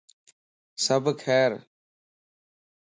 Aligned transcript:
سڀ 0.83 1.05
خير؟ 1.23 1.51